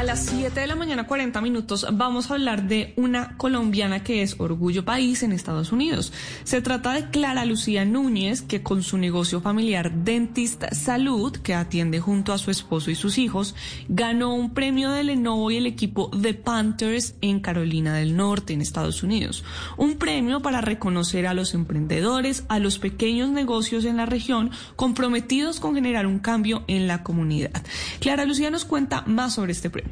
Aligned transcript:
A 0.00 0.02
las 0.02 0.24
7 0.30 0.58
de 0.58 0.66
la 0.66 0.76
mañana, 0.76 1.06
40 1.06 1.42
minutos, 1.42 1.86
vamos 1.92 2.30
a 2.30 2.34
hablar 2.34 2.62
de 2.62 2.94
una 2.96 3.36
colombiana 3.36 4.02
que 4.02 4.22
es 4.22 4.34
Orgullo 4.40 4.82
País 4.82 5.22
en 5.22 5.30
Estados 5.30 5.72
Unidos. 5.72 6.14
Se 6.42 6.62
trata 6.62 6.94
de 6.94 7.10
Clara 7.10 7.44
Lucía 7.44 7.84
Núñez, 7.84 8.40
que 8.40 8.62
con 8.62 8.82
su 8.82 8.96
negocio 8.96 9.42
familiar 9.42 9.92
Dentist 9.92 10.64
Salud, 10.72 11.36
que 11.36 11.52
atiende 11.52 12.00
junto 12.00 12.32
a 12.32 12.38
su 12.38 12.50
esposo 12.50 12.90
y 12.90 12.94
sus 12.94 13.18
hijos, 13.18 13.54
ganó 13.90 14.32
un 14.34 14.54
premio 14.54 14.90
de 14.90 15.04
Lenovo 15.04 15.50
y 15.50 15.58
el 15.58 15.66
equipo 15.66 16.10
The 16.18 16.32
Panthers 16.32 17.16
en 17.20 17.40
Carolina 17.40 17.92
del 17.92 18.16
Norte, 18.16 18.54
en 18.54 18.62
Estados 18.62 19.02
Unidos. 19.02 19.44
Un 19.76 19.98
premio 19.98 20.40
para 20.40 20.62
reconocer 20.62 21.26
a 21.26 21.34
los 21.34 21.52
emprendedores, 21.52 22.44
a 22.48 22.58
los 22.58 22.78
pequeños 22.78 23.28
negocios 23.28 23.84
en 23.84 23.98
la 23.98 24.06
región, 24.06 24.50
comprometidos 24.76 25.60
con 25.60 25.74
generar 25.74 26.06
un 26.06 26.20
cambio 26.20 26.64
en 26.68 26.86
la 26.86 27.02
comunidad. 27.02 27.62
Clara 27.98 28.24
Lucía 28.24 28.48
nos 28.48 28.64
cuenta 28.64 29.02
más 29.02 29.34
sobre 29.34 29.52
este 29.52 29.68
premio. 29.68 29.89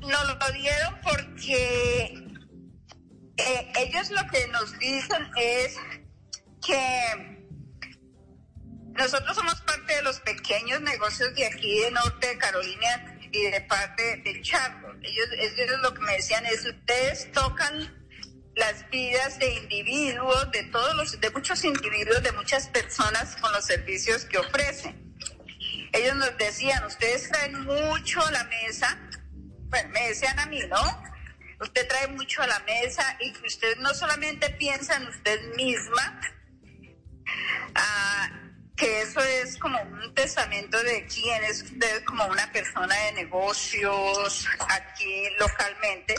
Nos 0.00 0.38
lo 0.38 0.52
dieron 0.52 1.00
porque 1.02 2.24
eh, 3.36 3.72
ellos 3.76 4.10
lo 4.10 4.26
que 4.30 4.46
nos 4.48 4.78
dicen 4.78 5.30
es 5.36 5.76
que 6.64 7.40
nosotros 8.92 9.36
somos 9.36 9.60
parte 9.62 9.96
de 9.96 10.02
los 10.02 10.20
pequeños 10.20 10.80
negocios 10.80 11.34
de 11.34 11.46
aquí 11.46 11.80
de 11.80 11.90
Norte 11.90 12.28
de 12.28 12.38
Carolina 12.38 13.18
y 13.32 13.42
de 13.50 13.60
parte 13.62 14.16
de 14.24 14.42
Charlotte. 14.42 14.98
Ellos, 15.02 15.26
ellos 15.38 15.80
lo 15.80 15.94
que 15.94 16.00
me 16.00 16.12
decían 16.12 16.44
es, 16.46 16.66
ustedes 16.66 17.30
tocan 17.32 18.00
las 18.56 18.88
vidas 18.90 19.38
de 19.38 19.54
individuos, 19.54 20.50
de 20.50 20.64
todos 20.64 20.94
los, 20.96 21.20
de 21.20 21.30
muchos 21.30 21.64
individuos, 21.64 22.22
de 22.22 22.32
muchas 22.32 22.68
personas 22.68 23.36
con 23.36 23.52
los 23.52 23.64
servicios 23.64 24.24
que 24.24 24.38
ofrecen. 24.38 25.14
Ellos 25.92 26.16
nos 26.16 26.36
decían, 26.36 26.84
ustedes 26.84 27.28
traen 27.28 27.64
mucho 27.64 28.24
a 28.24 28.30
la 28.30 28.44
mesa, 28.44 28.98
bueno, 29.70 29.88
me 29.90 30.08
decían 30.08 30.38
a 30.38 30.46
mí, 30.46 30.60
¿no? 30.68 31.02
Usted 31.60 31.86
trae 31.88 32.08
mucho 32.08 32.42
a 32.42 32.46
la 32.46 32.58
mesa 32.60 33.16
y 33.20 33.32
usted 33.46 33.76
no 33.78 33.94
solamente 33.94 34.50
piensa 34.50 34.96
en 34.96 35.06
usted 35.08 35.54
misma, 35.54 36.20
ah, 37.74 38.28
que 38.76 39.02
eso 39.02 39.20
es 39.20 39.58
como 39.58 39.80
un 39.82 40.14
testamento 40.14 40.82
de 40.82 41.06
quién 41.06 41.44
es 41.44 41.62
usted 41.62 42.02
como 42.04 42.24
una 42.26 42.50
persona 42.50 42.94
de 42.96 43.12
negocios 43.12 44.48
aquí 44.70 45.24
localmente, 45.38 46.14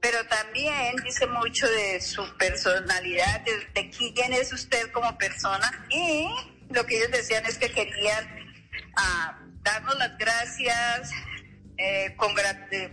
pero 0.00 0.26
también 0.26 0.96
dice 1.04 1.26
mucho 1.26 1.68
de 1.68 2.00
su 2.00 2.24
personalidad, 2.38 3.40
de, 3.42 3.66
de 3.74 3.90
quién 3.90 4.32
es 4.32 4.50
usted 4.50 4.90
como 4.92 5.16
persona 5.18 5.86
y 5.90 6.26
lo 6.70 6.86
que 6.86 6.96
ellos 6.96 7.10
decían 7.10 7.44
es 7.44 7.58
que 7.58 7.70
querían 7.70 8.26
ah, 8.96 9.38
darnos 9.62 9.98
las 9.98 10.16
gracias, 10.16 11.10
eh, 11.80 12.14
congra- 12.16 12.68
eh, 12.70 12.92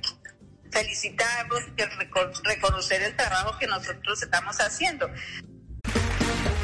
felicitarnos, 0.72 1.62
reco- 1.76 2.42
reconocer 2.46 3.02
el 3.04 3.16
trabajo 3.16 3.58
que 3.60 3.68
nosotros 3.68 4.22
estamos 4.24 4.56
haciendo. 4.60 5.10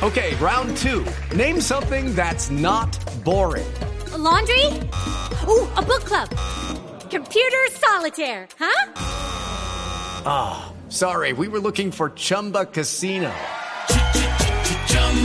Okay, 0.02 0.36
round 0.36 0.76
two. 0.78 1.06
Name 1.36 1.62
something 1.62 2.14
that's 2.16 2.50
not 2.50 2.90
boring. 3.24 3.66
A 4.14 4.18
laundry? 4.18 4.66
Ooh, 5.48 5.68
a 5.78 5.82
book 5.82 6.04
club. 6.06 6.30
Computer 7.10 7.68
solitaire, 7.72 8.48
huh? 8.60 8.92
Ah, 10.26 10.74
sorry, 10.90 11.32
we 11.34 11.48
were 11.48 11.60
looking 11.60 11.92
for 11.92 12.10
Chumba 12.10 12.66
Casino. 12.66 13.32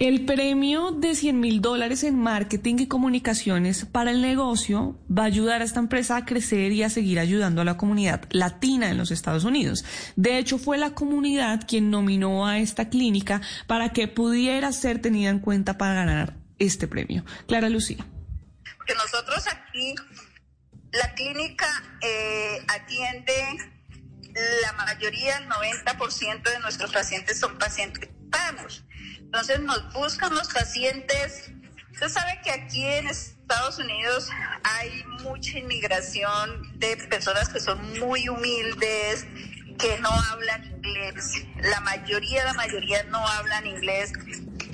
El 0.00 0.24
premio 0.24 0.90
de 0.90 1.14
100 1.14 1.38
mil 1.38 1.60
dólares 1.60 2.02
en 2.02 2.18
marketing 2.18 2.76
y 2.80 2.88
comunicaciones 2.88 3.84
para 3.84 4.10
el 4.10 4.22
negocio 4.22 4.98
va 5.08 5.22
a 5.22 5.26
ayudar 5.26 5.62
a 5.62 5.64
esta 5.64 5.78
empresa 5.78 6.16
a 6.16 6.24
crecer 6.24 6.72
y 6.72 6.82
a 6.82 6.90
seguir 6.90 7.20
ayudando 7.20 7.60
a 7.60 7.64
la 7.64 7.76
comunidad 7.76 8.24
latina 8.30 8.90
en 8.90 8.98
los 8.98 9.12
Estados 9.12 9.44
Unidos. 9.44 9.84
De 10.16 10.38
hecho, 10.38 10.58
fue 10.58 10.78
la 10.78 10.94
comunidad 10.94 11.64
quien 11.66 11.90
nominó 11.90 12.44
a 12.44 12.58
esta 12.58 12.88
clínica 12.88 13.40
para 13.68 13.90
que 13.90 14.08
pudiera 14.08 14.72
ser 14.72 15.00
tenida 15.00 15.30
en 15.30 15.38
cuenta 15.38 15.78
para 15.78 15.94
ganar 15.94 16.34
este 16.58 16.88
premio. 16.88 17.24
Clara 17.46 17.68
Lucía. 17.68 18.04
que 18.86 18.94
nosotros 18.94 19.46
aquí, 19.46 19.94
la 20.92 21.14
clínica 21.14 21.68
eh, 22.02 22.58
atiende 22.66 23.32
la 24.62 24.72
mayoría, 24.72 25.38
el 25.38 25.48
90% 25.48 26.42
de 26.42 26.58
nuestros 26.58 26.92
pacientes 26.92 27.38
son 27.38 27.56
pacientes 27.58 28.10
Entonces 29.20 29.60
nos 29.60 29.92
buscan 29.92 30.34
los 30.34 30.48
pacientes. 30.48 31.50
Usted 31.92 32.08
sabe 32.08 32.40
que 32.42 32.50
aquí 32.50 32.84
en 32.84 33.08
Estados 33.08 33.78
Unidos 33.78 34.28
hay 34.62 35.04
mucha 35.22 35.58
inmigración 35.58 36.78
de 36.78 36.96
personas 36.96 37.48
que 37.48 37.60
son 37.60 37.98
muy 38.00 38.28
humildes, 38.28 39.26
que 39.78 39.98
no 40.00 40.10
hablan 40.10 40.64
inglés. 40.64 41.46
La 41.60 41.80
mayoría, 41.80 42.44
la 42.44 42.54
mayoría 42.54 43.02
no 43.04 43.26
hablan 43.26 43.66
inglés. 43.66 44.12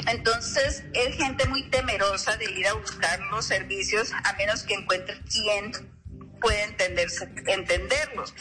Entonces 0.06 0.84
es 0.94 1.16
gente 1.16 1.46
muy 1.46 1.62
temerosa 1.70 2.36
de 2.36 2.50
ir 2.52 2.66
a 2.66 2.74
buscar 2.74 3.20
los 3.30 3.44
servicios 3.44 4.12
a 4.24 4.32
menos 4.34 4.62
que 4.62 4.74
encuentre 4.74 5.20
quien 5.22 5.72
puede 6.40 6.64
entenderse, 6.64 7.28
entenderlos. 7.46 8.34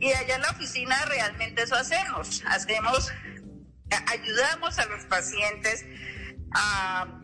Y 0.00 0.12
allá 0.12 0.36
en 0.36 0.42
la 0.42 0.50
oficina 0.50 1.04
realmente 1.06 1.62
eso 1.62 1.74
hacemos. 1.74 2.42
Hacemos, 2.46 3.10
ayudamos 4.06 4.78
a 4.78 4.86
los 4.86 5.04
pacientes 5.04 5.84
a 6.54 7.18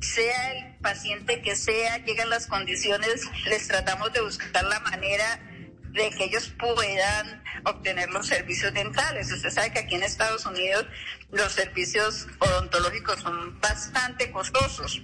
sea 0.00 0.52
el 0.52 0.76
paciente 0.78 1.42
que 1.42 1.56
sea, 1.56 1.98
llegan 2.04 2.30
las 2.30 2.46
condiciones, 2.46 3.22
les 3.46 3.66
tratamos 3.66 4.12
de 4.12 4.20
buscar 4.20 4.64
la 4.64 4.78
manera 4.80 5.40
de 5.90 6.10
que 6.10 6.24
ellos 6.24 6.52
puedan 6.58 7.42
obtener 7.64 8.08
los 8.10 8.26
servicios 8.26 8.72
dentales. 8.72 9.32
Usted 9.32 9.50
sabe 9.50 9.72
que 9.72 9.80
aquí 9.80 9.96
en 9.96 10.04
Estados 10.04 10.46
Unidos 10.46 10.86
los 11.30 11.52
servicios 11.52 12.26
odontológicos 12.38 13.20
son 13.20 13.58
bastante 13.60 14.30
costosos. 14.30 15.02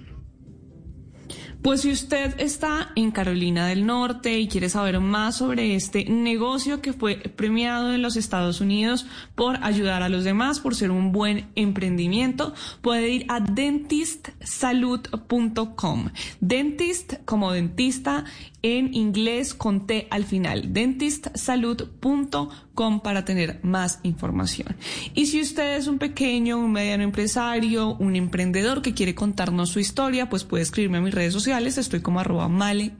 Pues 1.65 1.81
si 1.81 1.91
usted 1.91 2.39
está 2.39 2.91
en 2.95 3.09
Carolina 3.09 3.65
del 3.65 3.87
Norte 3.87 4.37
y 4.37 4.47
quiere 4.47 4.69
saber 4.69 4.99
más 4.99 5.37
sobre 5.37 5.73
este 5.73 6.05
negocio 6.05 6.79
que 6.79 6.93
fue 6.93 7.15
premiado 7.15 7.91
en 7.91 8.03
los 8.03 8.17
Estados 8.17 8.61
Unidos 8.61 9.07
por 9.33 9.63
ayudar 9.63 10.03
a 10.03 10.09
los 10.09 10.23
demás, 10.23 10.59
por 10.59 10.75
ser 10.75 10.91
un 10.91 11.11
buen 11.11 11.49
emprendimiento, 11.55 12.53
puede 12.83 13.09
ir 13.09 13.25
a 13.29 13.39
dentistsalud.com. 13.39 16.09
Dentist 16.39 17.13
como 17.25 17.51
dentista 17.51 18.25
en 18.65 18.93
inglés 18.95 19.53
con 19.53 19.85
T 19.85 20.07
al 20.09 20.25
final. 20.25 20.73
dentistsalud.com 20.73 22.99
para 23.01 23.23
tener 23.23 23.59
más 23.61 23.99
información. 24.01 24.75
Y 25.13 25.27
si 25.27 25.39
usted 25.39 25.77
es 25.77 25.85
un 25.87 25.99
pequeño, 25.99 26.57
un 26.57 26.71
mediano 26.71 27.03
empresario, 27.03 27.95
un 27.99 28.15
emprendedor 28.15 28.81
que 28.81 28.95
quiere 28.95 29.13
contarnos 29.13 29.69
su 29.69 29.79
historia, 29.79 30.29
pues 30.29 30.43
puede 30.43 30.63
escribirme 30.63 30.97
a 30.97 31.01
mis 31.01 31.13
redes 31.13 31.33
sociales. 31.33 31.77
Estoy 31.77 32.01
como 32.01 32.19
arroba 32.19 32.47
male 32.47 32.93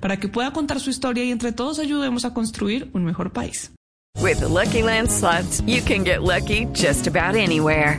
para 0.00 0.18
que 0.18 0.28
pueda 0.28 0.52
contar 0.52 0.80
su 0.80 0.90
historia 0.90 1.24
y 1.24 1.30
entre 1.30 1.52
todos 1.52 1.78
ayudemos 1.78 2.26
a 2.26 2.34
construir 2.34 2.90
un 2.92 3.04
mejor 3.04 3.32
país. 3.32 3.72
With 4.20 4.40
the 4.40 4.48
Lucky 4.48 4.82
Land 4.82 5.08
you 5.66 5.82
can 5.82 6.04
get 6.04 6.22
lucky 6.22 6.66
just 6.74 7.06
about 7.06 7.34
anywhere. 7.34 7.98